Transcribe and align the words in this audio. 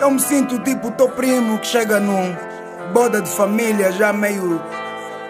Eu 0.00 0.10
me 0.12 0.20
sinto 0.20 0.58
tipo 0.60 0.90
teu 0.92 1.08
primo 1.08 1.58
que 1.58 1.66
chega 1.66 1.98
num 1.98 2.34
boda 2.92 3.20
de 3.20 3.28
família 3.28 3.90
já 3.92 4.12
meio 4.12 4.60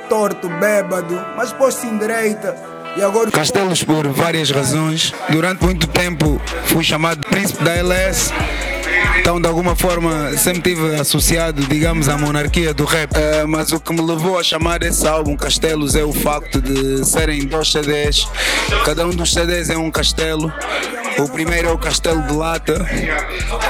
torto, 0.09 0.48
bêbado, 0.48 1.19
mas 1.37 1.53
pôs-se 1.53 1.87
em 1.87 1.96
direita. 1.96 2.54
E 2.96 3.03
agora... 3.03 3.31
Castelos 3.31 3.83
por 3.83 4.07
várias 4.09 4.51
razões. 4.51 5.12
Durante 5.31 5.65
muito 5.65 5.87
tempo 5.87 6.41
fui 6.65 6.85
chamado 6.85 7.27
príncipe 7.29 7.65
da 7.65 7.75
LS. 7.77 8.33
Então, 9.19 9.40
de 9.40 9.46
alguma 9.46 9.74
forma, 9.76 10.37
sempre 10.37 10.74
tive 10.74 10.96
associado, 10.96 11.62
digamos, 11.66 12.08
à 12.08 12.16
monarquia 12.16 12.72
do 12.72 12.85
rap. 12.85 13.10
Uh, 13.12 13.48
mas 13.48 13.72
o 13.72 13.80
que 13.80 13.92
me 13.92 14.00
levou 14.00 14.38
a 14.38 14.42
chamar 14.42 14.82
esse 14.82 15.06
álbum 15.06 15.37
Castelos 15.37 15.94
é 15.94 16.05
o 16.05 16.12
facto 16.12 16.60
de 16.60 17.05
serem 17.05 17.45
dois 17.46 17.70
CDs. 17.70 18.27
Cada 18.84 19.06
um 19.06 19.10
dos 19.10 19.32
CDs 19.32 19.70
é 19.70 19.77
um 19.77 19.91
castelo. 19.91 20.52
O 21.19 21.28
primeiro 21.28 21.69
é 21.69 21.73
o 21.73 21.78
Castelo 21.78 22.23
de 22.23 22.32
Lata, 22.32 22.87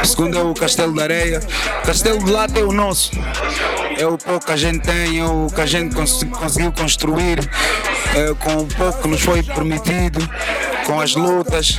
o 0.02 0.06
segundo 0.06 0.38
é 0.38 0.42
o 0.42 0.54
Castelo 0.54 0.92
de 0.92 1.02
Areia. 1.02 1.40
O 1.82 1.86
Castelo 1.86 2.22
de 2.22 2.30
Lata 2.30 2.60
é 2.60 2.62
o 2.62 2.72
nosso 2.72 3.12
é 3.98 4.06
o 4.06 4.16
pouco 4.16 4.46
que 4.46 4.52
a 4.52 4.56
gente 4.56 4.78
tem, 4.78 5.18
é 5.18 5.24
o 5.24 5.48
que 5.52 5.60
a 5.60 5.66
gente 5.66 5.92
cons 5.94 6.22
conseguiu 6.22 6.70
construir 6.70 7.40
é, 8.14 8.32
com 8.38 8.58
o 8.58 8.66
pouco 8.66 9.02
que 9.02 9.08
nos 9.08 9.20
foi 9.20 9.42
permitido, 9.42 10.20
com 10.86 11.00
as 11.00 11.16
lutas, 11.16 11.78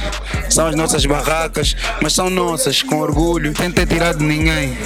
são 0.49 0.67
as 0.67 0.75
nossas 0.75 1.05
barracas, 1.05 1.77
mas 2.01 2.13
são 2.13 2.29
nossas, 2.29 2.83
com 2.83 2.99
orgulho, 2.99 3.55
sem 3.55 3.71
ter 3.71 3.88
tirado 3.88 4.19
de 4.19 4.25
ninguém. 4.25 4.77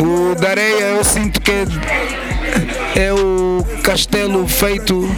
O 0.00 0.34
da 0.34 0.50
areia 0.50 0.84
eu 0.96 1.04
sinto 1.04 1.40
que 1.40 1.52
é, 1.52 3.06
é 3.06 3.12
o 3.12 3.64
castelo 3.84 4.46
feito 4.48 5.08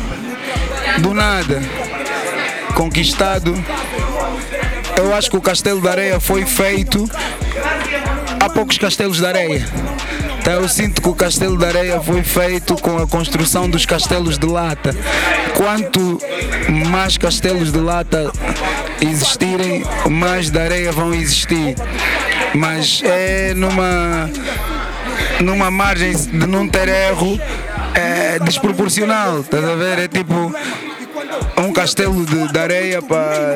do 0.99 1.15
nada, 1.15 1.63
conquistado. 2.75 3.55
Eu 4.99 5.15
acho 5.15 5.31
que 5.31 5.37
o 5.37 5.41
castelo 5.41 5.81
da 5.81 5.93
areia 5.93 6.19
foi 6.19 6.45
feito 6.45 7.09
há 8.41 8.51
poucos 8.51 8.77
castelos 8.77 9.19
de 9.19 9.27
areia. 9.27 9.65
Então 10.41 10.63
eu 10.63 10.69
sinto 10.69 11.03
que 11.03 11.09
o 11.09 11.15
Castelo 11.15 11.59
de 11.59 11.65
Areia 11.65 12.01
foi 12.01 12.23
feito 12.23 12.75
com 12.77 12.97
a 12.97 13.07
construção 13.07 13.69
dos 13.69 13.85
castelos 13.85 14.39
de 14.39 14.47
lata. 14.47 14.97
Quanto 15.55 16.19
mais 16.89 17.19
castelos 17.19 17.71
de 17.71 17.79
lata 17.79 18.33
existirem, 19.01 19.85
mais 20.09 20.51
de 20.51 20.59
areia 20.59 20.91
vão 20.91 21.13
existir. 21.13 21.77
Mas 22.55 23.03
é 23.05 23.53
numa, 23.55 24.31
numa 25.41 25.71
margem 25.71 26.17
de 26.17 26.47
não 26.47 26.67
ter 26.67 26.89
erro 26.89 27.39
é 27.95 28.39
desproporcional, 28.39 29.41
estás 29.41 29.65
a 29.65 29.75
ver? 29.75 29.99
É 29.99 30.09
tipo 30.09 30.55
um 31.69 31.73
castelo 31.73 32.25
de, 32.25 32.51
de 32.51 32.59
areia 32.59 33.03
para 33.03 33.55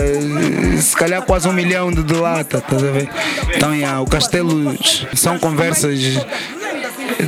se 0.81 0.95
calhar 0.95 1.23
quase 1.23 1.49
um 1.49 1.53
milhão 1.53 1.91
de, 1.91 2.03
de 2.03 2.15
lata, 2.15 2.59
estás 2.59 2.83
a 2.83 2.91
ver? 2.91 3.09
Então, 3.55 3.75
yeah, 3.75 4.01
o 4.01 4.07
castelo 4.07 4.77
são 5.15 5.39
conversas 5.39 5.99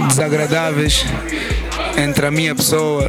desagradáveis 0.08 1.04
entre 1.96 2.26
a 2.26 2.30
minha 2.30 2.54
pessoa 2.54 3.08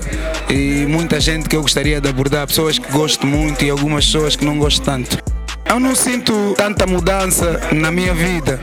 e 0.49 0.85
muita 0.87 1.19
gente 1.19 1.49
que 1.49 1.55
eu 1.55 1.61
gostaria 1.61 1.99
de 1.99 2.07
abordar, 2.07 2.47
pessoas 2.47 2.79
que 2.79 2.89
gosto 2.91 3.27
muito 3.27 3.63
e 3.65 3.69
algumas 3.69 4.05
pessoas 4.05 4.35
que 4.35 4.45
não 4.45 4.57
gosto 4.57 4.81
tanto. 4.81 5.34
Eu 5.67 5.79
não 5.79 5.95
sinto 5.95 6.53
tanta 6.55 6.85
mudança 6.85 7.59
na 7.71 7.91
minha 7.91 8.13
vida, 8.13 8.61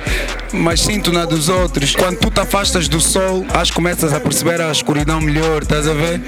mas 0.53 0.81
sinto 0.81 1.12
na 1.12 1.25
dos 1.25 1.48
outros. 1.48 1.97
Quando 1.97 2.19
tu 2.19 2.31
te 2.31 2.41
afastas 2.41 2.86
do 2.86 3.00
sol, 3.00 3.45
que 3.45 3.72
começas 3.72 4.12
a 4.12 4.20
perceber 4.20 4.61
a 4.61 4.70
escuridão 4.70 5.20
melhor, 5.20 5.62
estás 5.62 5.89
a 5.89 5.95
ver? 5.95 6.20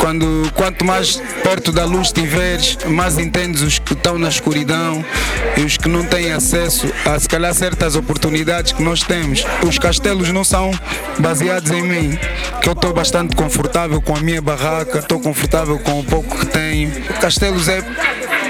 Quando, 0.00 0.50
quanto 0.54 0.84
mais 0.84 1.16
perto 1.42 1.70
da 1.70 1.84
luz 1.84 2.08
estiveres, 2.08 2.78
mais 2.86 3.18
entendes 3.18 3.60
os 3.60 3.78
que 3.78 3.92
estão 3.92 4.18
na 4.18 4.28
escuridão 4.28 5.04
e 5.56 5.60
os 5.62 5.76
que 5.76 5.88
não 5.88 6.04
têm 6.04 6.32
acesso 6.32 6.90
a 7.04 7.18
se 7.18 7.28
calhar 7.28 7.52
certas 7.54 7.94
oportunidades 7.94 8.72
que 8.72 8.82
nós 8.82 9.02
temos. 9.02 9.44
Os 9.66 9.78
castelos 9.78 10.30
não 10.30 10.44
são 10.44 10.70
baseados 11.18 11.70
em 11.70 11.82
mim, 11.82 12.18
que 12.62 12.68
eu 12.68 12.72
estou 12.72 12.92
bastante 12.92 13.36
confortável 13.36 14.00
com 14.00 14.16
a 14.16 14.20
minha 14.20 14.40
barraca, 14.40 15.00
estou 15.00 15.20
confortável 15.20 15.78
com 15.78 16.00
o 16.00 16.04
pouco 16.04 16.38
que 16.38 16.46
tenho. 16.46 16.90
Castelos 17.20 17.68
é 17.68 17.82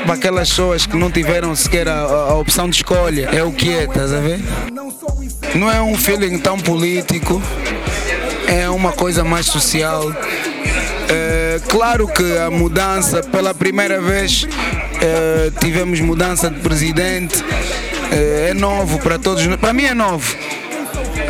para 0.05 0.15
aquelas 0.15 0.49
pessoas 0.49 0.87
que 0.87 0.97
não 0.97 1.11
tiveram 1.11 1.55
sequer 1.55 1.89
a, 1.89 2.01
a, 2.01 2.35
opção 2.35 2.69
de 2.69 2.77
escolha. 2.77 3.29
É 3.33 3.43
o 3.43 3.53
que 3.53 3.71
é, 3.71 3.85
estás 3.85 4.13
a 4.13 4.21
ver? 4.21 4.41
Não 5.55 5.71
é 5.71 5.81
um 5.81 5.97
feeling 5.97 6.39
tão 6.39 6.59
político, 6.59 7.41
é 8.47 8.69
uma 8.69 8.93
coisa 8.93 9.25
mais 9.25 9.47
social. 9.47 10.13
É, 11.09 11.61
claro 11.69 12.09
que 12.09 12.39
a 12.39 12.51
mudança, 12.51 13.23
pela 13.23 13.55
primeira 13.55 14.01
vez 14.01 14.47
é, 15.01 15.51
tivemos 15.61 16.01
mudança 16.01 16.51
de 16.51 16.61
presidente, 16.61 17.45
é, 18.11 18.51
é 18.51 18.55
novo 18.55 18.99
para 18.99 19.19
todos, 19.19 19.45
para 19.57 19.73
mim 19.73 19.85
é 19.85 19.95
novo. 19.95 20.37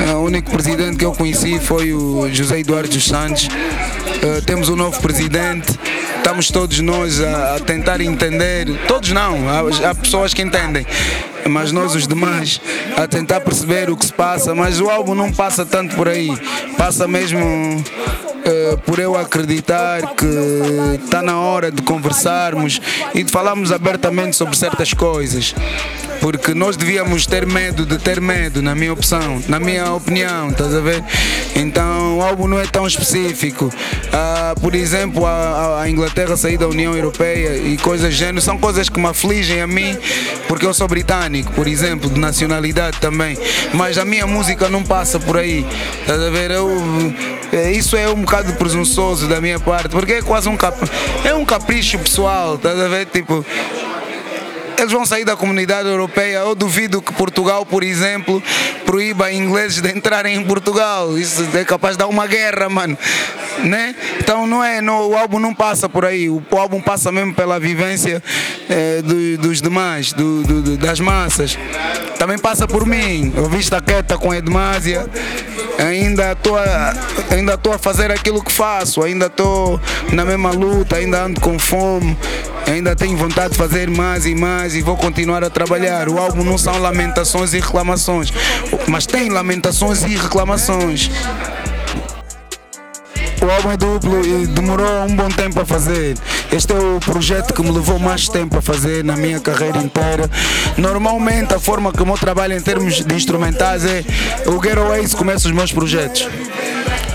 É, 0.09 0.15
o 0.15 0.21
único 0.21 0.51
presidente 0.51 0.97
que 0.97 1.05
eu 1.05 1.13
conheci 1.13 1.59
foi 1.59 1.93
o 1.93 2.29
José 2.33 2.61
Eduardo 2.61 2.89
dos 2.89 3.05
Santos. 3.05 3.47
Uh, 3.47 4.41
temos 4.45 4.69
um 4.69 4.77
novo 4.77 5.01
presidente, 5.01 5.79
estamos 6.23 6.53
todos 6.53 6.79
nós 6.79 7.21
a, 7.21 7.57
a 7.57 7.61
tentar 7.61 8.01
entender, 8.01 8.69
todos 8.87 9.11
não, 9.11 9.49
há, 9.49 9.91
há, 9.91 9.95
pessoas 9.95 10.33
que 10.33 10.41
entendem, 10.41 10.87
mas 11.51 11.73
nós 11.73 11.97
os 11.97 12.07
demais 12.07 12.61
a 12.97 13.09
tentar 13.09 13.41
perceber 13.41 13.91
o 13.91 13.97
que 13.97 14.07
se 14.07 14.13
passa, 14.13 14.55
mas 14.55 14.81
o 14.81 14.89
álbum 14.89 15.17
não 15.17 15.33
passa 15.33 15.67
tanto 15.67 15.97
por 15.97 16.09
aí, 16.09 16.31
passa 16.79 17.09
mesmo 17.09 17.41
uh, 17.45 18.79
por 18.87 19.01
eu 19.01 19.17
acreditar 19.17 20.15
que 20.15 21.05
está 21.05 21.21
na 21.23 21.41
hora 21.41 21.73
de 21.73 21.83
conversarmos 21.83 22.81
e 23.13 23.25
de 23.25 23.31
falarmos 23.31 23.73
abertamente 23.73 24.37
sobre 24.37 24.57
certas 24.57 24.95
coisas 24.95 25.53
porque 26.23 26.55
nós 26.55 26.77
devíamos 26.77 27.27
ter 27.27 27.45
medo 27.45 27.85
de 27.85 27.99
ter 27.99 28.21
medo, 28.21 28.63
na 28.63 28.77
minha 28.77 28.93
opção, 28.93 29.43
na 29.49 29.59
minha 29.59 29.93
opinião, 29.93 30.51
estás 30.51 30.73
a 30.73 30.79
ver? 30.79 31.03
Então 31.57 32.19
o 32.19 32.23
álbum 32.23 32.47
não 32.47 32.61
é 32.61 32.65
tão 32.65 32.87
específico. 32.87 33.65
Uh, 33.65 34.61
por 34.61 34.73
exemplo, 34.77 35.27
a, 35.27 35.83
a, 35.83 35.91
Inglaterra 35.91 36.37
sair 36.37 36.57
da 36.57 36.69
União 36.69 36.95
Europeia 36.95 37.57
e 37.57 37.77
coisas 37.77 38.15
gênero 38.15 38.41
são 38.41 38.57
coisas 38.57 38.89
que 38.89 39.01
me 39.01 39.07
afligem 39.07 39.61
a 39.61 39.67
mim, 39.67 39.99
porque 40.47 40.65
eu 40.65 40.73
sou 40.73 40.87
britânico, 40.87 41.51
por 41.55 41.67
exemplo, 41.67 42.09
de 42.09 42.21
nacionalidade 42.21 43.01
também. 43.01 43.37
Mas 43.75 43.99
a 43.99 44.05
minha 44.05 44.27
música 44.27 44.69
não 44.69 44.85
passa 44.85 45.19
por 45.19 45.37
aí, 45.37 45.67
estás 46.03 46.21
a 46.21 46.31
ver? 46.31 46.53
Eu, 46.53 46.71
é, 47.53 47.73
isso 47.73 47.97
é 47.97 48.09
um 48.09 48.21
bocado 48.21 48.53
presunçoso 48.53 49.27
da 49.27 49.41
minha 49.41 49.59
parte, 49.59 49.89
porque 49.89 50.13
é 50.13 50.23
quase 50.23 50.49
um, 50.49 50.57
cap, 50.57 50.79
é 51.25 51.35
um 51.35 51.45
capricho 51.45 51.99
pessoal, 51.99 52.55
estás 52.55 52.79
a 52.79 52.87
ver? 52.87 53.07
Tipo, 53.07 53.45
eles 54.81 54.93
vão 54.93 55.05
sair 55.05 55.25
da 55.25 55.37
comunidade 55.37 55.89
europeia. 55.89 56.39
Eu 56.39 56.55
duvido 56.55 57.03
que 57.03 57.13
Portugal, 57.13 57.65
por 57.67 57.83
exemplo, 57.83 58.43
proíba 58.85 59.33
ingleses 59.33 59.81
de 59.81 59.91
entrarem 59.91 60.37
em 60.37 60.45
Portugal. 60.45 61.17
Isso 61.19 61.47
é 61.55 61.65
capaz 61.65 61.95
de 61.95 61.99
dar 61.99 62.07
uma 62.07 62.27
guerra, 62.27 62.69
mano. 62.69 62.97
Né? 63.65 63.95
Então 64.19 64.47
não 64.47 64.65
é, 64.65 64.81
não, 64.81 65.11
o 65.11 65.17
álbum 65.17 65.39
não 65.39 65.55
passa 65.55 65.89
por 65.89 66.05
aí. 66.05 66.29
O, 66.29 66.43
o 66.51 66.57
álbum 66.57 66.81
passa 66.81 67.13
mesmo 67.13 67.35
pela 67.35 67.61
vivência 67.61 68.23
é, 68.69 69.03
do, 69.03 69.39
dos 69.39 69.61
demais, 69.61 70.13
do, 70.13 70.43
do, 70.43 70.77
das 70.77 71.01
massas. 71.01 71.59
Também 72.19 72.39
passa 72.39 72.67
por 72.67 72.87
mim. 72.87 73.33
Eu 73.37 73.49
vi 73.49 73.59
esta 73.59 73.81
quieta 73.81 74.17
com 74.17 74.33
Edmásia. 74.33 75.07
Ainda 75.79 76.33
estou 76.33 76.57
ainda 77.31 77.55
a 77.75 77.79
fazer 77.79 78.11
aquilo 78.11 78.43
que 78.43 78.53
faço. 78.53 79.03
Ainda 79.03 79.27
estou 79.27 79.81
na 80.13 80.25
mesma 80.25 80.51
luta. 80.51 80.97
Ainda 80.97 81.25
ando 81.25 81.41
com 81.41 81.59
fome. 81.59 82.17
Ainda 82.67 82.95
tenho 82.97 83.17
vontade 83.17 83.53
de 83.53 83.59
fazer 83.59 83.91
mais 83.91 84.25
e 84.27 84.35
mais 84.35 84.75
e 84.75 84.81
vou 84.81 84.97
continuar 84.97 85.45
a 85.45 85.51
trabalhar. 85.51 86.09
O 86.09 86.19
álbum 86.19 86.45
não 86.45 86.57
são 86.57 86.79
lamentações 86.79 87.53
e 87.53 87.61
reclamações, 87.61 88.33
mas 88.87 89.07
tem 89.07 89.29
lamentações 89.29 90.03
e 90.03 90.17
reclamações. 90.17 91.11
O 93.43 93.51
álbum 93.51 93.73
é 93.73 93.77
duplo 93.77 94.25
e 94.25 94.47
demorou 94.47 95.03
um 95.03 95.17
bom 95.17 95.29
tempo 95.29 95.61
a 95.61 95.67
fazer. 95.67 96.17
Este 96.53 96.73
é 96.73 96.77
o 96.77 97.01
projeto 97.01 97.53
que 97.53 97.61
me 97.61 97.73
levou 97.73 97.99
mais 97.99 98.29
tempo 98.29 98.57
a 98.57 98.63
fazer 98.63 99.03
na 99.03 99.17
minha 99.17 99.41
carreira 99.41 99.79
inteira. 99.79 100.31
Normalmente 100.79 101.53
a 101.53 101.59
forma 101.59 101.93
que 101.93 102.01
eu 102.01 102.19
trabalho 102.19 102.57
em 102.57 102.61
termos 102.61 103.05
de 103.05 103.15
instrumentais 103.15 103.85
é 103.85 104.05
o 104.47 104.63
Getaways 104.63 105.13
começa 105.13 105.49
os 105.49 105.53
meus 105.53 105.73
projetos. 105.73 106.29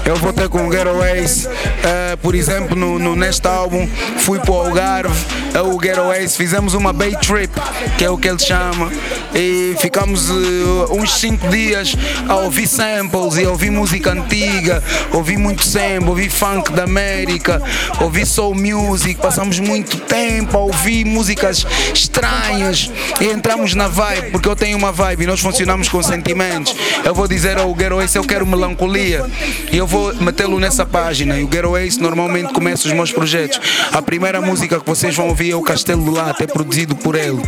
Eu 0.07 0.16
vou 0.16 0.31
ter 0.31 0.48
com 0.48 0.66
o 0.68 0.72
Getaways, 0.72 1.45
uh, 1.45 2.06
por 2.27 2.35
exemplo, 2.35 2.75
no, 2.75 3.00
no, 3.00 3.15
neste 3.15 3.47
álbum, 3.47 3.88
fui 4.18 4.38
para 4.38 4.51
o 4.51 4.59
Algarve, 4.59 5.15
uh, 5.56 5.74
o 5.74 5.81
Getaways, 5.81 6.35
fizemos 6.35 6.74
uma 6.74 6.91
Bay 6.91 7.15
Trip, 7.15 7.50
que 7.97 8.03
é 8.03 8.09
o 8.09 8.18
que 8.18 8.27
ele 8.27 8.38
chama, 8.38 8.91
e 9.38 9.75
ficamos 9.80 10.31
uh, 10.31 10.92
uns 10.92 11.19
5 11.19 11.48
dias 11.50 11.95
a 12.28 12.36
ouvir 12.38 12.68
samples 12.68 13.36
e 13.36 13.45
a 13.45 13.50
ouvir 13.50 13.69
música 13.69 14.12
antiga, 14.12 14.84
ouvir 15.13 15.38
muito 15.38 15.63
sample, 15.63 16.10
ouvir 16.10 16.30
funk 16.30 16.72
da 16.72 16.86
América, 16.86 17.62
ouvir 18.01 18.25
soul 18.25 18.56
music, 18.56 19.22
passamos 19.22 19.60
muito 19.60 19.98
tempo 20.00 20.57
a 20.57 20.62
ouvir 20.62 21.06
músicas 21.06 21.66
estranhas 21.94 22.92
e 23.22 23.25
entramos 23.25 23.75
na 23.75 23.88
vibe, 23.88 24.31
porque 24.31 24.50
eu 24.50 24.56
tenho 24.56 24.75
uma 24.75 24.92
vibe 24.92 25.24
e 25.24 25.28
nós 25.28 25.39
funcionamos 25.39 25.88
com 25.88 26.01
sentimentos. 26.01 26.75
Eu 27.06 27.13
vou 27.13 27.28
dizer 27.28 27.60
ao 27.60 27.75
Getaways, 27.78 28.16
eu 28.16 28.24
quero 28.24 28.45
melancolia, 28.45 29.24
e 29.72 29.78
eu 29.78 29.86
vou 29.86 30.16
metê-lo 30.16 30.60
nessa 30.60 30.86
página. 30.86 31.38
E 31.38 31.44
o 31.44 31.48
Ghetto 31.48 31.78
Ace 31.78 32.01
normalmente 32.01 32.54
começa 32.54 32.88
os 32.88 32.94
meus 32.94 33.12
projetos. 33.12 33.60
A 33.92 34.01
primeira 34.01 34.42
música 34.42 34.80
que 34.80 34.86
vocês 34.86 35.16
vão 35.16 35.28
ouvir 35.28 35.51
é 35.51 35.56
o 35.56 35.62
Castelo 35.62 36.04
do 36.04 36.12
Lata, 36.12 36.44
é 36.44 36.48
produzido 36.48 36.95
por 36.95 37.16
ele. 37.16 37.42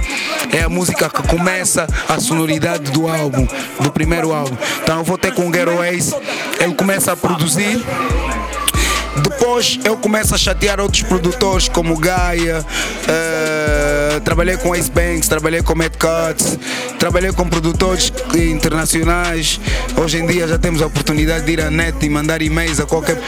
É 0.51 0.62
a 0.62 0.69
música 0.69 1.09
que 1.09 1.24
começa 1.24 1.78
começa 1.79 1.87
a 2.07 2.19
sonoridade 2.19 2.91
do 2.91 3.07
álbum, 3.07 3.47
do 3.79 3.91
primeiro 3.91 4.33
álbum. 4.33 4.55
Então 4.81 4.99
eu 4.99 5.03
vou 5.03 5.17
ter 5.17 5.33
com 5.33 5.47
o 5.47 5.51
Ghetto 5.51 5.81
Ace, 5.83 6.15
ele 6.59 6.73
começa 6.73 7.11
a 7.13 7.15
produzir. 7.15 7.81
Depois 9.23 9.79
eu 9.83 9.97
começo 9.97 10.33
a 10.33 10.37
chatear 10.37 10.79
outros 10.79 11.03
produtores 11.03 11.67
como 11.67 11.97
Gaia, 11.97 12.59
uh, 12.59 12.65
trabalhei 14.19 14.57
com 14.57 14.75
Ace 14.75 14.92
Banks, 14.92 15.27
trabalhei 15.27 15.62
com 15.62 15.75
Mad 15.75 15.94
Cuts, 15.94 16.57
trabalhei 16.98 17.31
com 17.31 17.48
produtores 17.48 18.12
internacionais. 18.36 19.60
Hoje 19.98 20.18
em 20.18 20.27
dia 20.27 20.48
já 20.48 20.57
temos 20.57 20.81
a 20.81 20.88
oportunidade 20.88 21.45
de 21.45 21.51
ir 21.54 21.62
à 21.62 21.69
net 21.69 22.06
e 22.06 22.10
mandar 22.10 22.42
e-mails 22.42 22.80
a 22.80 22.86
qualquer 22.86 23.19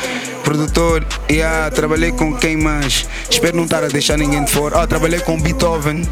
produtor. 0.43 1.05
E 1.29 1.35
yeah, 1.35 1.69
trabalhei 1.71 2.11
com 2.11 2.35
quem 2.35 2.57
mais? 2.57 3.07
Espero 3.29 3.55
não 3.55 3.63
estar 3.63 3.83
a 3.83 3.87
deixar 3.87 4.17
ninguém 4.17 4.43
de 4.43 4.51
fora. 4.51 4.81
Ah, 4.81 4.87
trabalhei 4.87 5.19
com 5.19 5.39
Beethoven. 5.39 6.07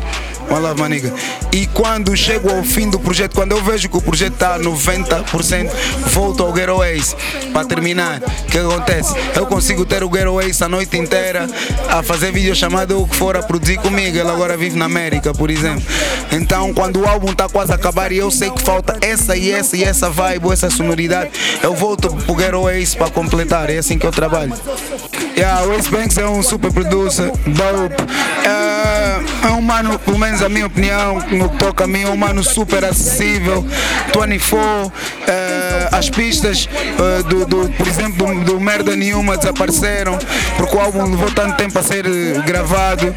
One 0.49 0.61
love, 0.61 0.81
maniga. 0.81 1.13
E 1.51 1.67
quando 1.67 2.15
chego 2.17 2.49
ao 2.49 2.63
fim 2.63 2.89
do 2.89 2.99
projeto, 2.99 3.35
quando 3.35 3.51
eu 3.51 3.63
vejo 3.63 3.87
que 3.87 3.97
o 3.97 4.01
projeto 4.01 4.33
está 4.33 4.55
a 4.55 4.59
90%, 4.59 5.69
volto 6.07 6.43
ao 6.43 6.51
Ghetto 6.51 6.83
Ace 6.83 7.15
para 7.53 7.67
terminar. 7.67 8.19
O 8.19 8.45
que 8.45 8.57
acontece? 8.57 9.13
Eu 9.35 9.45
consigo 9.45 9.85
ter 9.85 10.03
o 10.03 10.09
Ghetto 10.09 10.41
Ace 10.41 10.63
a 10.63 10.67
noite 10.67 10.97
inteira 10.97 11.47
a 11.87 12.01
fazer 12.01 12.31
vídeo 12.31 12.55
chamado 12.55 12.99
o 12.99 13.07
que 13.07 13.15
for 13.15 13.37
a 13.37 13.43
produzir 13.43 13.77
comigo. 13.77 14.17
Ele 14.17 14.29
agora 14.29 14.57
vive 14.69 14.77
na 14.77 14.85
América, 14.85 15.33
por 15.33 15.49
exemplo. 15.49 15.83
Então, 16.31 16.73
quando 16.73 17.01
o 17.01 17.07
álbum 17.07 17.31
está 17.31 17.49
quase 17.49 17.71
a 17.71 17.75
acabar 17.75 18.11
e 18.11 18.17
eu 18.17 18.29
sei 18.29 18.51
que 18.51 18.61
falta 18.61 18.97
essa 19.01 19.35
e 19.35 19.51
essa 19.51 19.75
e 19.75 19.83
essa 19.83 20.09
vibe, 20.09 20.51
essa 20.51 20.69
sonoridade, 20.69 21.31
eu 21.63 21.73
volto 21.73 22.09
pro 22.25 22.35
Ghetto 22.35 22.69
Ace 22.69 22.95
para 22.95 23.09
completar. 23.09 23.69
É 23.69 23.79
assim 23.79 23.97
que 23.97 24.05
eu 24.05 24.11
trabalho. 24.11 24.53
Yeah, 25.35 25.65
o 25.65 25.73
Ace 25.73 25.89
Banks 25.89 26.17
é 26.17 26.27
um 26.27 26.43
super 26.43 26.71
producer, 26.71 27.31
dope. 27.47 27.95
Uh, 28.03 29.47
é 29.47 29.51
um 29.51 29.61
mano, 29.61 29.97
pelo 29.99 30.17
menos 30.17 30.41
a 30.41 30.49
minha 30.49 30.67
opinião, 30.67 31.15
no 31.31 31.49
que 31.49 31.57
toca 31.57 31.85
a 31.85 31.87
mim, 31.87 32.03
é 32.03 32.09
um 32.09 32.17
mano 32.17 32.43
super 32.43 32.83
acessível, 32.83 33.65
24, 34.13 34.59
uh, 34.59 34.91
eh, 35.27 35.38
as 35.99 36.09
pistas, 36.09 36.67
uh, 36.97 37.23
do, 37.23 37.45
do, 37.45 37.69
por 37.73 37.85
exemplo, 37.85 38.25
do, 38.25 38.53
do, 38.53 38.59
Merda 38.59 38.95
Nenhuma 38.95 39.37
desapareceram, 39.37 40.17
porque 40.55 40.75
o 40.75 40.79
álbum 40.79 41.03
levou 41.03 41.29
tanto 41.31 41.57
tempo 41.57 41.77
a 41.77 41.83
ser 41.83 42.05
gravado. 42.45 43.07
Uh, 43.07 43.15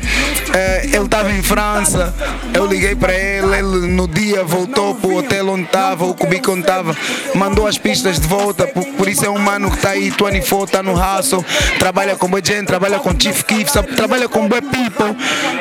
ele 0.82 1.04
estava 1.04 1.30
em 1.30 1.42
França, 1.42 2.12
eu 2.52 2.66
liguei 2.66 2.96
para 2.96 3.14
ele, 3.14 3.56
ele 3.56 3.86
no 3.86 4.08
dia 4.08 4.42
voltou 4.42 4.96
para 4.96 5.08
o 5.08 5.18
hotel 5.18 5.48
onde 5.50 5.64
estava, 5.64 6.04
o 6.04 6.12
cubico 6.12 6.50
onde 6.50 6.62
estava, 6.62 6.94
mandou 7.34 7.66
as 7.68 7.78
pistas 7.78 8.18
de 8.18 8.26
volta, 8.26 8.66
por, 8.66 8.84
por 8.84 9.08
isso 9.08 9.24
é 9.24 9.30
um 9.30 9.38
mano 9.38 9.70
que 9.70 9.76
está 9.76 9.90
aí, 9.90 10.10
24, 10.10 10.64
está 10.64 10.82
no 10.82 10.94
hustle, 10.94 11.44
trabalha 11.78 12.16
com 12.16 12.28
Boy 12.28 12.42
trabalha 12.66 12.98
com 12.98 13.18
Chief 13.18 13.44
Keef, 13.44 13.70
trabalha 13.94 14.28
com 14.28 14.48
Boy 14.48 14.60
People, 14.60 15.16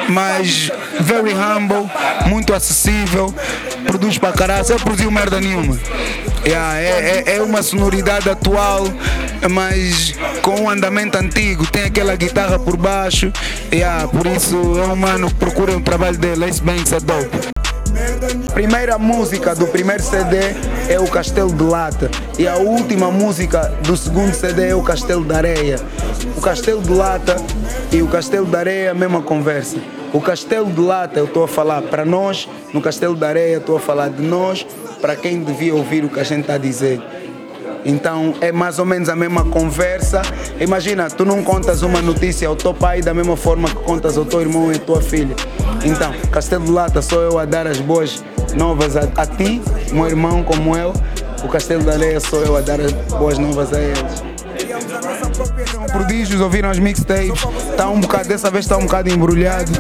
mas 0.10 0.72
very 1.00 1.34
humble 1.34 1.90
muito 2.28 2.54
acessível, 2.54 3.34
produz 3.86 4.18
para 4.18 4.34
caralho, 4.34 4.66
eu 4.68 4.78
produziu 4.78 5.12
merda 5.12 5.40
nenhuma. 5.40 5.78
Yeah, 6.46 6.80
é, 6.80 7.24
é, 7.28 7.36
é, 7.36 7.42
uma 7.42 7.62
sonoridade 7.62 8.28
atual, 8.28 8.86
mas 9.50 10.16
com 10.42 10.62
um 10.62 10.70
andamento 10.70 11.16
antigo, 11.18 11.68
tem 11.68 11.84
aquela 11.84 12.16
guitarra 12.16 12.58
por 12.58 12.76
baixo, 12.76 13.32
yeah, 13.72 14.08
por 14.08 14.26
isso 14.26 14.56
é 14.80 14.88
um 14.88 14.96
mano 14.96 15.28
que 15.28 15.36
procura 15.36 15.78
o 15.78 15.82
trabalho 15.82 16.18
dele, 16.18 16.46
Ace 16.46 16.62
Banks 16.62 16.94
é 16.94 17.00
dope. 17.00 17.52
Primeira 18.54 18.98
música 18.98 19.54
do 19.54 19.68
primeiro 19.68 20.02
CD 20.02 20.38
é 20.90 21.00
o 21.00 21.08
Castelo 21.08 21.54
de 21.54 21.64
Lata 21.64 22.10
e 22.40 22.48
a 22.48 22.56
última 22.56 23.12
música 23.12 23.74
do 23.84 23.96
segundo 23.96 24.34
CD 24.34 24.70
é 24.70 24.76
o 24.76 24.82
Castelo 24.82 25.24
de 25.24 25.34
Areia. 25.34 25.80
O 26.36 26.42
Castelo 26.42 26.82
de 26.82 26.92
Lata 26.92 27.38
e 27.92 28.02
o 28.02 28.08
Castelo 28.08 28.46
de 28.46 28.56
Areia, 28.56 28.92
a 28.92 28.94
mesma 28.94 29.22
conversa. 29.22 29.78
O 30.14 30.20
Castelo 30.20 30.70
de 30.70 30.82
Lata 30.82 31.20
eu 31.20 31.26
estou 31.26 31.44
a 31.44 31.48
falar 31.48 31.82
para 31.84 32.04
nós, 32.04 32.48
no 32.74 32.82
Castelo 32.82 33.16
da 33.16 33.30
Areia 33.30 33.58
estou 33.58 33.78
a 33.78 33.80
falar 33.80 34.10
de 34.10 34.22
nós, 34.22 34.66
para 35.02 35.16
quem 35.16 35.44
devia 35.44 35.74
ouvir 35.74 36.06
o 36.06 36.10
que 36.10 36.20
a 36.20 36.24
gente 36.24 36.42
está 36.42 36.54
a 36.54 36.58
dizer. 36.58 37.02
Então 37.84 38.36
é 38.42 38.52
mais 38.52 38.78
ou 38.80 38.86
menos 38.86 39.10
a 39.10 39.16
mesma 39.16 39.44
conversa. 39.46 40.22
Imagina, 40.60 41.10
tu 41.10 41.26
não 41.26 41.44
contas 41.44 41.82
uma 41.82 42.02
notícia 42.02 42.48
ao 42.48 42.56
teu 42.56 42.74
pai 42.74 43.02
da 43.02 43.14
mesma 43.14 43.36
forma 43.36 43.68
que 43.68 43.76
contas 43.76 44.18
ao 44.18 44.26
teu 44.26 44.42
irmão 44.42 44.72
e 44.72 44.76
à 44.76 44.80
tua 44.80 45.02
filha. 45.02 45.36
Então, 45.84 46.14
Castelo 46.32 46.66
de 46.66 46.72
Lata 46.72 47.02
sou 47.02 47.22
eu 47.22 47.40
a 47.40 47.46
dar 47.46 47.66
as 47.66 47.80
boas 47.80 48.24
novas 48.56 48.96
a, 48.96 49.10
a 49.18 49.26
ti, 49.26 49.62
meu 49.92 50.08
irmão 50.08 50.44
como 50.44 50.78
eu. 50.78 50.94
O 51.44 51.48
Castelo 51.48 51.84
da 51.84 51.94
Areia 51.94 52.20
sou 52.20 52.44
eu 52.44 52.56
a 52.56 52.62
dar 52.62 52.80
as 52.80 52.92
boas 52.92 53.40
novas 53.40 53.74
a 53.74 53.82
eles. 53.82 54.31
Prodígios, 55.92 56.42
ouviram 56.42 56.70
as 56.70 56.80
mixtapes, 56.80 57.44
está 57.70 57.90
um 57.90 58.00
bocado, 58.00 58.28
dessa 58.28 58.50
vez 58.50 58.66
está 58.66 58.78
um 58.78 58.84
bocado 58.84 59.10
embrulhado. 59.10 59.72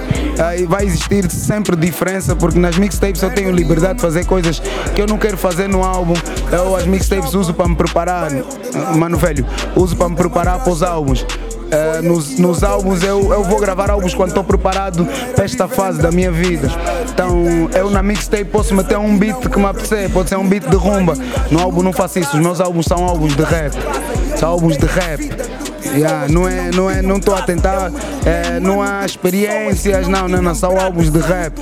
Aí 0.44 0.66
vai 0.66 0.86
existir 0.86 1.30
sempre 1.32 1.76
diferença, 1.76 2.36
porque 2.36 2.60
nas 2.60 2.78
mixtapes 2.78 3.22
eu 3.22 3.30
tenho 3.30 3.52
liberdade 3.52 3.96
de 3.96 4.02
fazer 4.02 4.26
coisas 4.26 4.62
que 4.94 5.02
eu 5.02 5.08
não 5.08 5.18
quero 5.18 5.38
fazer 5.38 5.68
no 5.68 5.84
álbum. 5.84 6.14
Eu 6.52 6.76
as 6.76 6.86
mixtapes 6.86 7.34
uso 7.34 7.54
para 7.54 7.68
me 7.68 7.76
preparar, 7.76 8.30
mano 8.96 9.18
velho, 9.18 9.46
uso 9.76 9.96
para 9.96 10.10
me 10.10 10.16
preparar 10.16 10.60
para 10.64 10.72
os 10.72 10.84
álbuns. 10.84 11.26
Uh, 11.72 12.02
nos, 12.04 12.38
nos, 12.38 12.66
álbuns 12.66 13.02
eu, 13.02 13.32
eu 13.32 13.46
vou 13.46 13.58
gravar 13.58 13.90
álbuns 13.90 14.14
quando 14.14 14.30
estou 14.30 14.44
preparado 14.44 15.08
para 15.34 15.46
esta 15.46 15.70
fase 15.70 16.02
da 16.02 16.12
minha 16.12 16.30
vida. 16.30 16.68
Então 17.10 17.70
eu 17.74 17.90
na 17.90 18.04
mixtape 18.04 18.44
posso 18.44 18.76
meter 18.76 18.98
um 18.98 19.18
beat 19.18 19.48
que 19.48 19.58
me 19.58 19.66
apetecer, 19.66 20.10
pode 20.10 20.28
ser 20.28 20.38
um 20.38 20.46
beat 20.46 20.68
de 20.68 20.76
rumba. 20.76 21.14
No 21.50 21.62
álbum 21.62 21.82
não 21.82 21.94
faço 21.94 22.20
isso, 22.20 22.36
os 22.36 22.44
meus 22.44 22.60
álbuns 22.60 22.86
são 22.86 23.06
álbuns 23.06 23.38
de 23.38 23.44
rap. 23.44 23.72
São 24.36 24.50
álbuns 24.50 24.76
de 24.76 24.86
rap. 24.86 25.61
Yeah, 25.94 26.28
não 26.30 26.48
é, 26.48 26.72
não 26.72 26.90
é, 26.90 27.02
não 27.02 27.18
estou 27.18 27.36
a 27.36 27.42
tentar, 27.42 27.92
é, 28.26 28.60
não 28.60 28.82
há 28.82 29.06
experiências, 29.06 30.08
não, 30.08 30.28
não, 30.28 30.42
não, 30.42 30.56
são 30.56 30.80
álbuns 30.80 31.10
de 31.10 31.20
rap. 31.20 31.54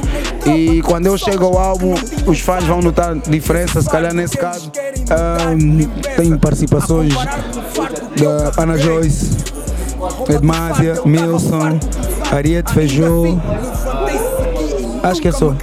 E 0.46 0.82
quando 0.84 1.08
eu 1.08 1.18
chego 1.18 1.46
ao 1.46 1.58
álbum, 1.58 1.96
os 2.26 2.40
fãs 2.40 2.64
vão 2.64 2.82
notar 2.82 3.16
diferença, 3.16 3.82
se 3.82 3.90
calhar 3.90 4.14
nesse 4.14 4.38
caso. 4.38 4.72
Um, 5.52 5.88
tenho 6.16 6.38
participações 6.38 7.14
da 7.16 8.62
Ana 8.62 8.78
Joyce, 8.78 9.32
Edmádia, 10.30 10.96
Milson, 11.06 11.80
Ariete 12.32 12.74
Feijó. 12.74 13.24
Acho 15.04 15.22
que 15.22 15.28
é 15.28 15.32
só. 15.32 15.56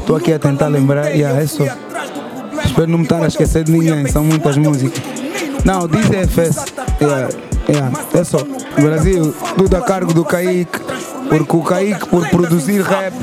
Estou 0.00 0.16
aqui 0.16 0.32
a 0.32 0.38
tentar 0.38 0.68
lembrar. 0.68 1.08
Yeah, 1.08 1.40
é 1.40 1.46
só. 1.46 1.64
Espero 2.64 2.90
não 2.90 2.98
me 2.98 3.04
estar 3.04 3.22
a 3.22 3.26
esquecer 3.26 3.64
de 3.64 3.72
ninguém, 3.72 4.06
são 4.08 4.24
muitas 4.24 4.56
músicas. 4.56 5.02
Não, 5.64 5.86
diz 5.86 6.06
FS. 6.06 6.64
Yeah, 7.00 7.28
yeah, 7.68 7.92
é 8.14 8.24
só. 8.24 8.38
Brasil, 8.80 9.34
tudo 9.56 9.76
a 9.76 9.80
cargo 9.82 10.12
do 10.12 10.24
Kaique. 10.24 10.80
Porque 11.28 11.56
o 11.56 11.62
Kaique, 11.62 12.08
por 12.08 12.26
produzir 12.28 12.80
rap 12.80 13.14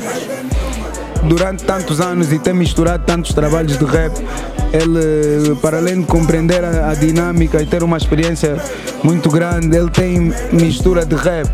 durante 1.24 1.64
tantos 1.64 2.00
anos 2.00 2.32
e 2.32 2.38
ter 2.38 2.54
misturado 2.54 3.04
tantos 3.04 3.34
trabalhos 3.34 3.76
de 3.76 3.84
rap, 3.84 4.12
ele, 4.72 5.56
para 5.56 5.78
além 5.78 6.00
de 6.00 6.06
compreender 6.06 6.64
a, 6.64 6.90
a, 6.90 6.94
dinâmica 6.94 7.60
e 7.60 7.66
ter 7.66 7.82
uma 7.82 7.96
experiência 7.96 8.56
muito 9.02 9.28
grande, 9.28 9.76
ele 9.76 9.90
tem 9.90 10.32
mistura 10.52 11.04
de 11.04 11.16
rap. 11.16 11.48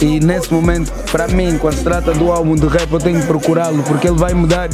E 0.00 0.20
nesse 0.20 0.52
momento, 0.52 0.92
para 1.10 1.26
mim, 1.28 1.58
quando 1.58 1.76
se 1.76 1.84
trata 1.84 2.12
do 2.12 2.30
álbum 2.30 2.54
de 2.54 2.66
rap, 2.66 2.90
eu 2.92 2.98
tenho 2.98 3.20
que 3.20 3.26
procurá-lo, 3.26 3.82
porque 3.82 4.08
ele 4.08 4.18
vai 4.18 4.34
me 4.34 4.46
dar 4.46 4.68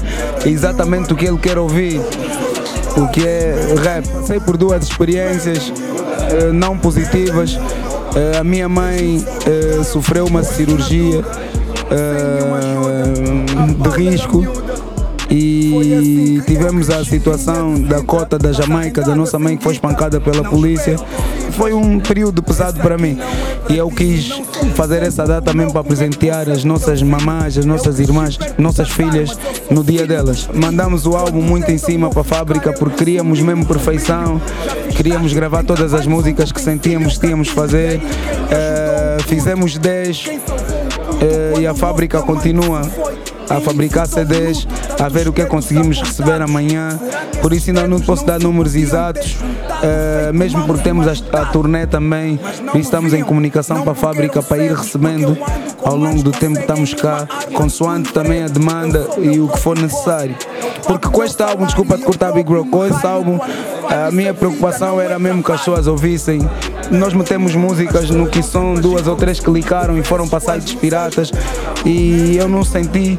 exatamente 0.45 1.13
o 1.13 1.17
que 1.17 1.27
ele 1.27 1.39
quer 1.39 1.59
ouvir. 1.59 2.01
O 2.97 3.09
que 3.09 3.27
é 3.27 3.75
rap. 3.83 4.07
Passei 4.07 4.41
por 4.41 4.57
duas 4.57 4.85
experiências 4.85 5.73
eh, 6.33 6.53
não 6.53 6.79
positivas. 6.79 7.59
Eh, 8.15 8.39
a 8.39 8.45
minha 8.45 8.69
mãe 8.69 9.25
eh, 9.47 9.83
sofreu 9.85 10.27
uma 10.27 10.43
cirurgia 10.43 11.23
de 13.79 13.89
risco 13.91 14.62
e 15.33 16.43
tivemos 16.47 16.91
a 16.91 17.03
situação 17.05 17.81
da 17.81 18.03
cota 18.03 18.39
da 18.39 18.53
Jamaica, 18.53 19.01
da 19.01 19.17
nossa 19.17 19.39
mãe 19.39 19.57
que 19.57 19.65
foi 19.65 19.73
espancada 19.73 20.21
pela 20.21 20.45
polícia. 20.45 20.97
Foi. 21.53 21.73
Um 21.73 21.99
período 21.99 22.43
pesado 22.43 22.81
para 22.81 22.99
mim. 22.99 23.19
E 23.71 23.77
eu 23.77 23.89
quis 23.89 24.29
fazer 24.75 25.03
essa 25.03 25.25
data 25.25 25.55
mesmo 25.55 25.73
para 25.73 25.83
presentear 25.83 26.51
as 26.51 26.65
nossas 26.65 27.03
mamás, 27.03 27.57
as 27.57 27.65
nossas 27.65 27.99
irmãs, 27.99 28.39
nossas 28.59 28.91
filhas 28.91 29.39
no 29.71 29.83
dia 29.83 30.07
delas. 30.07 30.49
Mandamos 30.53 31.07
o 31.07 31.17
álbum 31.17 31.41
muito 31.41 31.71
em 31.71 31.79
cima 31.79 32.11
para 32.11 32.21
a 32.21 32.25
fábrica 32.25 32.73
porque 32.73 32.97
queríamos 32.97 33.41
mesmo 33.41 33.65
perfeição, 33.65 34.41
queríamos 34.95 35.33
gravar 35.33 35.65
todas 35.65 35.95
as 35.95 36.07
músicas 36.07 36.53
que 36.53 36.61
sentíamos 36.61 37.15
que 37.15 37.21
tínhamos 37.21 37.49
fazer. 37.49 37.99
Uh, 37.99 39.23
fizemos 39.23 39.79
10 39.79 40.27
uh, 40.27 40.31
eh, 41.23 41.61
e 41.61 41.67
a 41.67 41.75
fábrica 41.75 42.21
continua 42.21 42.83
a 43.57 43.61
fabricar 43.61 44.07
CDs, 44.07 44.67
a 44.99 45.09
ver 45.09 45.29
o 45.29 45.33
que 45.33 45.43
é 45.43 45.45
conseguimos 45.45 46.01
receber 46.01 46.41
amanhã. 46.41 46.99
Por 47.41 47.53
isso 47.53 47.71
ainda 47.71 47.87
não 47.87 48.01
posso 48.01 48.25
dar 48.25 48.41
números 48.41 48.75
exatos, 48.75 49.37
uh, 49.37 50.33
mesmo 50.33 50.65
porque 50.67 50.83
temos 50.83 51.07
a, 51.07 51.41
a 51.41 51.47
turnê 51.47 51.87
também, 51.87 52.41
e 52.75 52.79
estamos 52.79 53.13
em 53.13 53.23
comunicação 53.23 53.83
para 53.83 53.93
a 53.93 53.95
fábrica 53.95 54.43
para 54.43 54.65
ir 54.65 54.73
recebendo 54.73 55.37
ao 55.85 55.97
longo 55.97 56.23
do 56.23 56.31
tempo 56.31 56.55
que 56.55 56.63
estamos 56.63 56.95
cá, 56.95 57.27
consoante 57.55 58.13
também 58.13 58.43
a 58.43 58.49
demanda 58.49 59.09
e 59.19 59.39
o 59.39 59.49
que 59.49 59.59
for 59.59 59.77
necessário. 59.79 60.37
Porque 60.87 61.09
com 61.09 61.23
este 61.23 61.43
álbum, 61.43 61.65
desculpa 61.65 61.97
te 61.97 62.05
cortar 62.05 62.33
Big 62.33 62.49
Bro, 62.49 62.67
com 62.67 62.85
este 62.85 63.07
álbum 63.07 63.39
a 63.89 64.11
minha 64.11 64.33
preocupação 64.33 65.01
era 65.01 65.19
mesmo 65.19 65.43
que 65.43 65.53
as 65.53 65.61
pessoas 65.61 65.87
ouvissem. 65.87 66.41
Nós 66.91 67.13
metemos 67.15 67.55
músicas 67.55 68.11
no 68.11 68.27
que 68.27 68.43
são 68.43 68.75
duas 68.75 69.07
ou 69.07 69.17
três 69.17 69.39
que 69.39 69.45
clicaram 69.45 69.97
e 69.99 70.03
foram 70.03 70.29
para 70.29 70.41
sites 70.41 70.75
piratas 70.75 71.31
e 71.85 72.37
eu 72.37 72.49
não 72.49 72.65
senti 72.65 73.19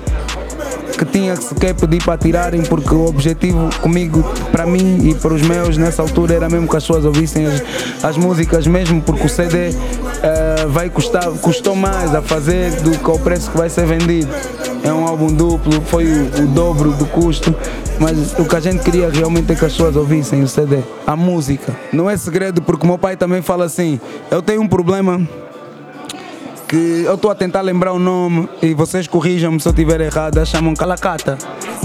que 0.98 1.06
tinha 1.06 1.36
que 1.36 1.44
sequer 1.44 1.74
pedir 1.74 2.04
para 2.04 2.18
tirarem, 2.18 2.64
porque 2.64 2.94
o 2.94 3.06
objetivo 3.06 3.70
comigo, 3.82 4.24
para 4.52 4.66
mim 4.66 5.10
e 5.10 5.16
para 5.16 5.34
os 5.34 5.42
meus 5.42 5.78
nessa 5.78 6.02
altura 6.02 6.36
era 6.36 6.50
mesmo 6.50 6.68
que 6.68 6.76
as 6.76 6.84
pessoas 6.84 7.06
ouvissem 7.06 7.46
as, 7.46 7.64
as 8.04 8.18
músicas, 8.18 8.68
mesmo 8.68 9.02
porque 9.02 9.26
o 9.26 9.30
CD 9.30 9.70
uh, 9.70 9.74
eh, 10.24 10.66
vai 10.68 10.90
custar, 10.90 11.30
custou 11.42 11.76
mais 11.76 12.14
a 12.14 12.22
fazer 12.22 12.72
do 12.82 12.92
que 12.98 13.10
o 13.10 13.20
preço 13.20 13.52
que 13.52 13.58
vai 13.58 13.70
ser 13.70 13.86
vendido. 13.86 14.32
É 14.84 14.92
um 14.92 15.08
álbum 15.08 15.28
duplo, 15.28 15.82
foi 15.82 16.06
o, 16.06 16.44
o 16.44 16.48
dobro 16.48 16.92
do 16.92 17.06
custo, 17.06 17.56
mas 18.00 18.38
o 18.38 18.46
que 18.46 18.56
a 18.56 18.60
gente 18.60 18.84
queria 18.84 19.10
realmente 19.10 19.52
é 19.52 19.56
que 19.56 19.66
as 19.66 19.72
pessoas 19.72 19.96
ouvissem 19.96 20.44
o 20.44 20.48
CD, 20.48 20.80
a 21.08 21.16
música. 21.16 21.76
Não 21.92 22.10
é 22.10 22.18
segredo, 22.18 22.62
porque 22.62 22.86
meu 22.86 22.98
pai 22.98 23.16
também 23.16 23.42
fala 23.42 23.66
assim: 23.66 24.00
eu 24.30 24.42
tenho 24.42 24.62
um 24.62 24.68
problema 24.68 25.22
que 26.74 27.04
eu 27.06 27.14
estou 27.14 27.30
a 27.30 27.36
tentar 27.36 27.62
lembrar 27.62 27.94
o 27.94 28.00
nome 28.00 28.50
e 28.60 28.74
vocês 28.74 29.06
corrijam-me 29.06 29.60
se 29.60 29.68
eu 29.68 29.70
estiver 29.70 30.02
errado, 30.02 30.44
chamam 30.44 30.74
Calacata. 30.74 31.38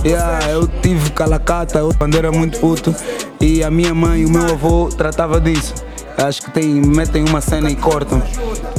Yeah, 0.02 0.48
eu 0.48 0.66
tive 0.66 1.10
Calacata 1.10 1.80
quando 1.98 2.16
era 2.16 2.32
muito 2.32 2.58
puto 2.58 2.94
e 3.38 3.62
a 3.62 3.70
minha 3.70 3.94
mãe 3.94 4.22
e 4.22 4.24
o 4.24 4.30
meu 4.30 4.44
avô 4.44 4.88
tratava 4.88 5.38
disso. 5.38 5.74
Acho 6.18 6.42
que 6.42 6.50
tem, 6.50 6.66
metem 6.66 7.24
uma 7.24 7.40
cena 7.40 7.70
e 7.70 7.76
cortam. 7.76 8.20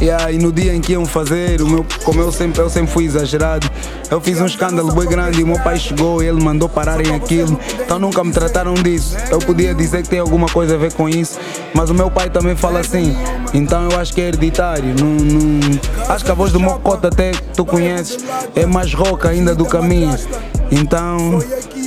Yeah, 0.02 0.30
e 0.32 0.38
no 0.38 0.52
dia 0.52 0.74
em 0.74 0.82
que 0.82 0.92
iam 0.92 1.06
fazer, 1.06 1.62
o 1.62 1.68
meu, 1.68 1.86
como 2.04 2.20
eu 2.20 2.32
sempre, 2.32 2.62
eu 2.62 2.70
sempre 2.70 2.92
fui 2.92 3.06
exagerado, 3.06 3.70
eu 4.12 4.20
fiz 4.20 4.42
um 4.42 4.46
escândalo 4.46 4.94
bem 4.94 5.08
grande 5.08 5.40
e 5.40 5.44
o 5.44 5.48
meu 5.48 5.60
pai 5.62 5.78
chegou 5.78 6.22
e 6.22 6.28
ele 6.28 6.42
mandou 6.42 6.68
pararem 6.68 7.16
aquilo. 7.16 7.58
Então 7.80 7.98
nunca 7.98 8.24
me 8.24 8.32
trataram 8.32 8.74
disso. 8.74 9.16
Eu 9.32 9.40
podia 9.40 9.74
dizer 9.74 10.04
que 10.04 10.10
tem 10.10 10.20
alguma 10.20 10.48
coisa 10.48 10.76
a 10.76 10.78
ver 10.78 10.94
com 10.94 11.08
isso, 11.08 11.40
mas 11.74 11.90
o 11.90 11.94
meu 11.94 12.12
pai 12.12 12.30
também 12.30 12.56
fala 12.56 12.82
assim. 12.82 13.16
Então 13.54 13.90
eu 13.90 14.00
acho 14.00 14.14
que 14.14 14.22
é 14.22 14.28
hereditário. 14.28 14.94
Não, 15.00 15.08
não... 15.08 15.80
Acho 16.10 16.26
que 16.26 16.32
a 16.32 16.34
voz 16.34 16.52
do 16.52 16.60
Mocota 16.60 17.08
até 17.08 17.32
tu 17.56 17.66
conheces 17.66 18.18
é 18.56 18.66
mais 18.66 18.94
roca 18.94 19.30
ainda 19.30 19.56
do 19.56 19.66
que 19.66 19.78
a 19.78 19.82
minha. 19.82 20.18
Então, 20.72 21.40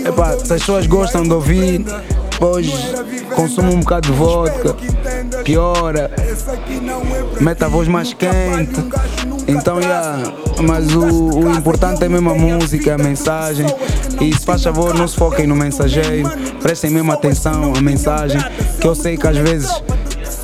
epá, 0.05 0.33
se 0.33 0.53
as 0.53 0.61
pessoas 0.61 0.87
gostam 0.87 1.23
de 1.23 1.33
ouvir, 1.33 1.85
depois 2.43 2.67
consumo 3.37 3.73
um 3.73 3.79
bocado 3.79 4.11
de 4.11 4.19
vodka, 4.19 4.75
piora, 5.45 6.11
mete 7.41 7.63
a 7.63 7.69
voz 7.69 7.87
mais 7.87 8.13
quente. 8.13 8.83
Então, 9.47 9.81
yeah, 9.81 10.21
mas 10.61 10.93
o, 10.93 11.39
o 11.39 11.53
importante 11.53 12.05
é 12.05 12.09
mesmo 12.09 12.31
a 12.31 12.35
música, 12.35 12.95
a 12.95 12.99
mensagem. 12.99 13.67
E 14.21 14.35
se 14.35 14.45
faz 14.45 14.65
favor, 14.65 14.93
não 14.93 15.07
se 15.07 15.17
foquem 15.17 15.47
no 15.47 15.55
mensageiro, 15.55 16.29
prestem 16.61 16.91
mesmo 16.91 17.13
atenção 17.13 17.75
à 17.77 17.81
mensagem, 17.81 18.43
que 18.81 18.89
eu 18.89 18.95
sei 18.97 19.17
que 19.17 19.27
às 19.29 19.37
vezes 19.37 19.71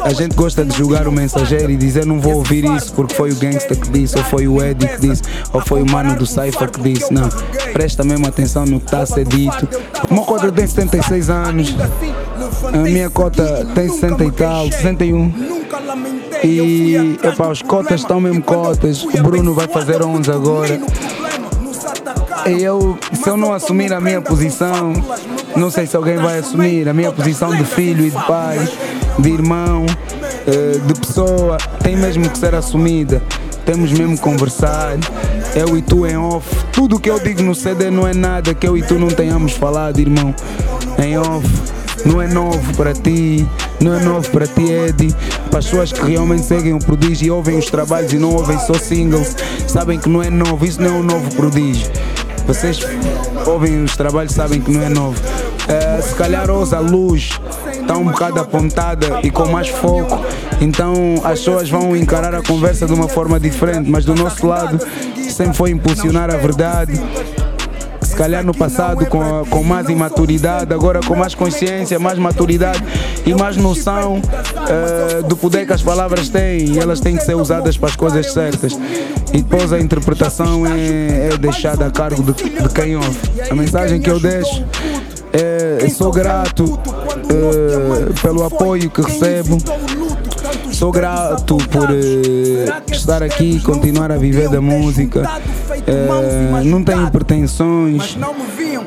a 0.05 0.12
gente 0.12 0.35
gosta 0.35 0.64
de 0.64 0.76
julgar 0.76 1.09
o 1.09 1.12
mensageiro 1.12 1.71
e 1.71 1.76
dizer 1.76 2.07
não 2.07 2.21
vou 2.21 2.35
ouvir 2.35 2.64
isso 2.64 2.93
porque 2.93 3.14
foi 3.14 3.31
o 3.33 3.37
gangsta 3.37 3.75
que 3.75 3.88
disse, 3.90 4.17
ou 4.17 4.25
foi 4.25 4.47
o 4.49 4.62
Eddie 4.62 4.88
que 4.88 5.00
disse, 5.00 5.23
ou 5.52 5.61
foi 5.61 5.83
o 5.83 5.90
mano 5.90 6.17
do 6.17 6.26
Cypher 6.26 6.71
que 6.71 6.81
disse. 6.81 7.12
Não, 7.12 7.28
presta 7.73 8.05
mesmo 8.05 8.26
atenção 8.26 8.64
no 8.64 8.78
que 8.78 8.87
está 8.87 9.00
a 9.00 9.07
ser 9.07 9.26
dito. 9.26 9.69
O 10.11 10.14
meu 10.14 10.25
cota 10.25 10.52
tem 10.52 10.67
76 10.67 11.31
anos, 11.31 11.76
a 12.73 12.76
minha 12.78 13.11
cota 13.11 13.67
tem 13.75 13.88
60 13.88 14.25
e 14.25 14.31
tal, 14.33 14.64
61. 14.71 15.33
E 16.45 17.19
epa, 17.23 17.49
os 17.49 17.62
cotas 17.62 18.00
estão 18.00 18.21
mesmo 18.21 18.43
cotas. 18.43 19.02
O 19.05 19.23
Bruno 19.23 19.55
vai 19.55 19.67
fazer 19.67 20.02
11 20.02 20.31
agora. 20.31 20.81
E 22.47 22.62
eu, 22.62 22.97
se 23.12 23.28
eu 23.28 23.37
não 23.37 23.52
assumir 23.52 23.93
a 23.93 24.00
minha 24.00 24.23
posição, 24.23 24.93
não 25.57 25.71
sei 25.71 25.87
se 25.87 25.97
alguém 25.97 26.17
vai 26.17 26.38
assumir 26.38 26.88
a 26.88 26.95
minha 26.95 27.11
posição 27.12 27.55
de 27.55 27.64
filho 27.64 28.07
e 28.07 28.11
de 28.11 28.26
pai 28.26 28.59
de 29.18 29.30
irmão, 29.30 29.87
eh, 30.46 30.78
de 30.84 30.94
pessoa, 31.00 31.58
tem 31.82 31.96
mesmo 31.96 32.28
que 32.28 32.38
ser 32.38 32.54
assumida. 32.54 33.22
Temos 33.64 33.92
mesmo 33.92 34.16
que 34.16 34.22
conversar, 34.22 34.96
eu 35.54 35.76
e 35.76 35.82
tu 35.82 36.06
em 36.06 36.16
off. 36.16 36.48
Tudo 36.72 36.98
que 36.98 37.10
eu 37.10 37.20
digo 37.20 37.42
no 37.42 37.54
CD 37.54 37.90
não 37.90 38.06
é 38.06 38.14
nada 38.14 38.54
que 38.54 38.66
eu 38.66 38.78
e 38.78 38.82
tu 38.82 38.98
não 38.98 39.08
tenhamos 39.08 39.52
falado, 39.52 39.98
irmão. 39.98 40.34
Em 40.98 41.18
off, 41.18 41.46
não 42.06 42.22
é 42.22 42.28
novo 42.28 42.75
para 42.75 42.94
ti, 42.94 43.46
não 43.80 43.94
é 43.94 44.00
novo 44.00 44.30
para 44.30 44.46
ti, 44.46 44.70
Eddie. 44.70 45.14
Para 45.50 45.58
as 45.58 45.66
pessoas 45.66 45.92
que 45.92 46.02
realmente 46.02 46.44
seguem 46.44 46.72
o 46.72 46.78
prodígio 46.78 47.26
e 47.26 47.30
ouvem 47.30 47.58
os 47.58 47.66
trabalhos 47.66 48.12
e 48.12 48.18
não 48.18 48.32
ouvem 48.32 48.58
só 48.60 48.75
singles, 48.75 49.37
sabem 49.66 49.98
que 49.98 50.08
não 50.08 50.22
é 50.22 50.30
novo, 50.30 50.64
isso 50.64 50.80
não 50.80 50.88
é 50.88 50.92
um 50.92 51.02
novo 51.02 51.34
prodígio. 51.34 51.90
Vocês 52.46 52.80
ouvem 53.46 53.84
os 53.84 53.94
trabalhos 53.94 54.32
sabem 54.32 54.60
que 54.60 54.70
não 54.70 54.82
é 54.82 54.88
novo. 54.88 55.20
Uh, 55.20 56.02
se 56.02 56.14
calhar 56.14 56.50
ouça 56.50 56.78
a 56.78 56.80
luz 56.80 57.38
está 57.88 57.97
um 57.97 58.04
bocado 58.04 58.38
apontada 58.38 59.21
e 59.23 59.30
com 59.30 59.47
mais 59.49 59.68
foco, 59.68 60.23
então 60.61 61.14
as 61.25 61.38
pessoas 61.38 61.71
vão 61.71 61.97
encarar 61.97 62.35
a 62.35 62.42
conversa 62.42 62.87
de 62.87 62.92
uma 62.92 63.09
forma 63.09 63.40
diferente, 63.40 63.88
mas 63.88 64.04
do 64.04 64.14
nosso 64.14 64.47
lado 64.47 64.78
sempre 65.30 65.54
foi 65.54 65.71
impulsionar 65.71 66.30
a 66.30 66.37
verdade. 66.37 67.00
Se 68.02 68.14
calhar 68.14 68.45
no 68.45 68.52
passado 68.52 69.07
com, 69.07 69.42
com 69.49 69.62
mais 69.62 69.88
imaturidade, 69.88 70.73
agora 70.75 71.00
com 71.00 71.14
mais 71.14 71.35
consciência, 71.35 71.99
mais 71.99 72.18
maturidade 72.18 72.83
e 73.25 73.33
mais 73.35 73.57
noção 73.57 74.18
uh, 74.18 75.23
do 75.26 75.37
poder 75.37 75.66
que 75.66 75.73
as 75.73 75.83
palavras 75.83 76.28
têm 76.28 76.73
e 76.73 76.78
elas 76.78 77.00
têm 77.00 77.16
que 77.16 77.25
ser 77.25 77.37
usadas 77.37 77.78
para 77.78 77.88
as 77.88 77.97
coisas 77.97 78.33
certas. 78.33 78.78
E 79.33 79.40
depois 79.40 79.73
a 79.73 79.78
interpretação 79.78 80.66
é, 80.66 81.30
é 81.33 81.37
deixada 81.38 81.87
a 81.87 81.90
cargo 81.90 82.23
de, 82.23 82.33
de 82.33 82.68
quem 82.71 82.97
ouve. 82.97 83.18
A 83.50 83.54
mensagem 83.54 84.00
que 84.00 84.11
eu 84.11 84.18
deixo 84.18 84.64
é, 85.33 85.88
sou 85.90 86.11
grato 86.11 86.78
uh, 87.30 88.14
pelo 88.23 88.44
apoio 88.44 88.90
que 88.90 89.02
recebo. 89.02 89.58
Sou 90.73 90.92
grato 90.92 91.56
por 91.68 91.90
uh, 91.90 92.92
estar 92.92 93.23
aqui 93.23 93.56
e 93.56 93.61
continuar 93.61 94.12
a 94.12 94.16
viver 94.16 94.49
da 94.49 94.61
música. 94.61 95.28
Uh, 95.70 96.64
não 96.64 96.82
tenho 96.85 97.11
pretensões 97.11 98.16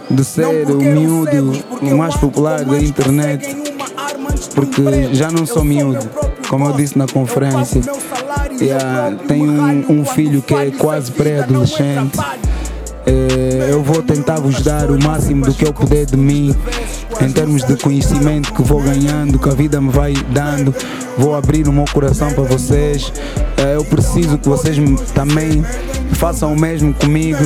de 0.09 0.23
ser 0.23 0.69
o 0.69 0.77
miúdo 0.77 1.53
mais 1.95 2.15
popular 2.15 2.63
da 2.63 2.79
internet, 2.79 3.55
porque 4.55 5.13
já 5.13 5.31
não 5.31 5.45
sou 5.45 5.63
miúdo, 5.63 6.09
como 6.49 6.65
eu 6.67 6.73
disse 6.73 6.97
na 6.97 7.07
conferência. 7.07 7.81
Yeah, 8.59 9.15
tenho 9.27 9.51
um, 9.51 10.01
um 10.01 10.05
filho 10.05 10.41
que 10.41 10.53
é 10.53 10.69
quase 10.71 11.11
pré-adolescente. 11.11 12.19
Eh, 13.05 13.69
eu 13.71 13.81
vou 13.81 14.03
tentar 14.03 14.39
vos 14.39 14.61
dar 14.61 14.91
o 14.91 15.03
máximo 15.03 15.45
do 15.45 15.53
que 15.53 15.65
eu 15.65 15.73
puder 15.73 16.05
de 16.05 16.15
mim, 16.15 16.55
em 17.21 17.31
termos 17.31 17.63
de 17.63 17.77
conhecimento 17.77 18.53
que 18.53 18.61
vou 18.61 18.81
ganhando, 18.81 19.37
que 19.39 19.49
a 19.49 19.53
vida 19.53 19.79
me 19.79 19.89
vai 19.89 20.13
dando. 20.31 20.73
Vou 21.17 21.35
abrir 21.35 21.67
o 21.67 21.73
meu 21.73 21.85
coração 21.91 22.31
para 22.33 22.43
vocês. 22.43 23.11
Eh, 23.57 23.75
eu 23.75 23.85
preciso 23.85 24.37
que 24.37 24.49
vocês 24.49 24.77
também 25.13 25.63
façam 26.13 26.53
o 26.53 26.59
mesmo 26.59 26.93
comigo. 26.93 27.43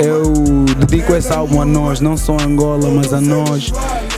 Eu 0.00 0.32
dedico 0.78 1.14
esse 1.14 1.32
álbum 1.32 1.60
a 1.60 1.64
nós, 1.64 2.00
não 2.00 2.16
só 2.16 2.36
a 2.36 2.42
Angola, 2.42 2.90
mas 2.90 3.12
a 3.12 3.20
nós, 3.20 3.72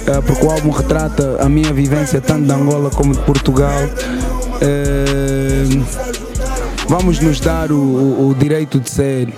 eh, 0.07 0.21
porque 0.21 0.45
o 0.45 0.51
álbum 0.51 0.71
retrata 0.71 1.37
a 1.41 1.49
minha 1.49 1.73
vivência 1.73 2.21
tanto 2.21 2.47
de 2.47 2.53
Angola 2.53 2.91
como 2.91 3.15
de 3.15 3.21
Portugal. 3.21 3.81
Vamos 6.89 7.21
nos 7.21 7.39
dar 7.39 7.71
o, 7.71 7.77
o, 7.77 8.31
o 8.31 8.35
direito 8.35 8.81
de 8.81 8.91
ser 8.91 9.29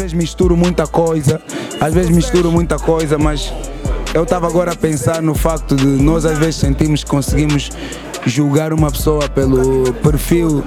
vezes 0.00 0.14
misturo 0.14 0.56
muita 0.56 0.86
coisa, 0.86 1.42
às 1.78 1.92
vezes 1.92 2.10
misturo 2.10 2.50
muita 2.50 2.78
coisa, 2.78 3.18
mas 3.18 3.52
eu 4.12 4.24
estava 4.24 4.46
agora 4.46 4.72
a 4.72 4.76
pensar 4.76 5.22
no 5.22 5.34
facto 5.34 5.76
de 5.76 5.86
nós 5.86 6.24
às 6.24 6.38
vezes 6.38 6.56
sentimos 6.56 7.04
que 7.04 7.10
conseguimos 7.10 7.70
julgar 8.26 8.72
uma 8.72 8.90
pessoa 8.90 9.28
pelo 9.28 9.92
perfil 9.94 10.62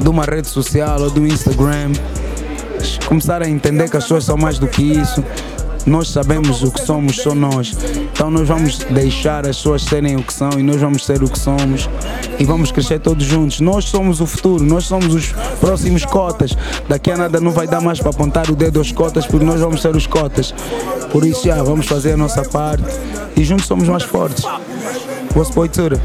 de 0.00 0.08
uma 0.08 0.24
rede 0.24 0.48
social 0.48 1.00
ou 1.00 1.10
do 1.10 1.26
Instagram, 1.26 1.92
começar 3.06 3.42
a 3.42 3.48
entender 3.48 3.88
que 3.90 3.96
as 3.96 4.04
pessoas 4.04 4.24
são 4.24 4.36
mais 4.36 4.58
do 4.58 4.66
que 4.66 4.82
isso 4.82 5.22
nós 5.86 6.08
sabemos 6.08 6.64
o 6.64 6.72
que 6.72 6.80
somos, 6.84 7.16
só 7.16 7.32
nós. 7.32 7.76
Então 8.16 8.30
nós 8.30 8.48
vamos 8.48 8.78
deixar 8.78 9.46
as 9.46 9.58
pessoas 9.58 9.82
serem 9.82 10.16
o 10.16 10.22
que 10.22 10.32
são 10.32 10.48
e 10.58 10.62
nós 10.62 10.80
vamos 10.80 11.04
ser 11.04 11.22
o 11.22 11.28
que 11.28 11.38
somos 11.38 11.86
e 12.38 12.44
vamos 12.46 12.72
crescer 12.72 12.98
todos 12.98 13.22
juntos. 13.22 13.60
Nós 13.60 13.84
somos 13.84 14.22
o 14.22 14.26
futuro, 14.26 14.64
nós 14.64 14.84
somos 14.84 15.14
os 15.14 15.32
próximos 15.60 16.02
cotas. 16.06 16.56
Daqui 16.88 17.10
a 17.10 17.16
nada 17.18 17.38
não 17.40 17.52
vai 17.52 17.66
dar 17.66 17.82
mais 17.82 18.00
para 18.00 18.08
apontar 18.08 18.50
o 18.50 18.56
dedo 18.56 18.78
aos 18.78 18.90
cotas 18.90 19.26
porque 19.26 19.44
nós 19.44 19.60
vamos 19.60 19.82
ser 19.82 19.94
os 19.94 20.06
cotas. 20.06 20.54
Por 21.12 21.26
isso 21.26 21.44
já 21.44 21.62
vamos 21.62 21.86
fazer 21.86 22.12
a 22.12 22.16
nossa 22.16 22.42
parte 22.42 22.84
e 23.36 23.44
juntos 23.44 23.66
somos 23.66 23.86
mais 23.86 24.02
fortes. 24.02 24.46
Boa 25.34 25.46
Poitura. 25.52 26.00